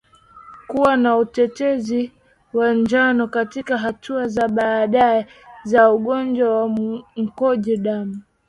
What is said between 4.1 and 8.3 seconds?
za baadaye za ugonjwa wa mkojo damu